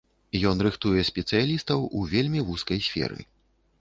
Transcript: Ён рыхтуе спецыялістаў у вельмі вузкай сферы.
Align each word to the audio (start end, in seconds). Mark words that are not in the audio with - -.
Ён 0.51 0.61
рыхтуе 0.67 1.03
спецыялістаў 1.09 1.85
у 1.99 2.01
вельмі 2.15 2.39
вузкай 2.49 2.79
сферы. 2.87 3.19